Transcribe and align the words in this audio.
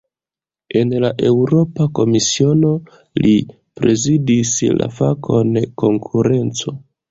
En 0.79 0.93
la 1.03 1.11
Eŭropa 1.31 1.87
Komisiono, 1.99 2.71
li 3.27 3.35
prezidis 3.83 4.57
la 4.81 4.91
fakon 5.03 5.55
"konkurenco". 5.85 6.77